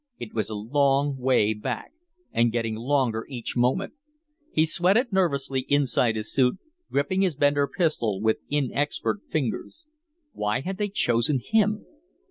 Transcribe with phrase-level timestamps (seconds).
[0.17, 1.91] It was a long way back,
[2.31, 3.93] and getting longer each moment.
[4.51, 6.57] He sweated nervously inside his suit,
[6.89, 9.85] gripping his Bender pistol with inexpert fingers.
[10.33, 11.85] Why had they chosen him?